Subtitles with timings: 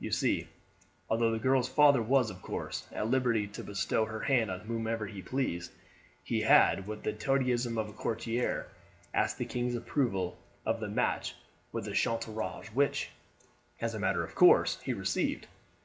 [0.00, 0.48] You see,
[1.08, 5.06] although the girl's father was, of course, at liberty to bestow her hand on whomsoever
[5.06, 5.70] he pleased,
[6.24, 8.66] he had, with the toadyism of a courtier,
[9.14, 11.36] asked the king's approval of the match
[11.70, 13.10] with Chateaurouge, which,
[13.80, 15.46] as a matter of course, he received.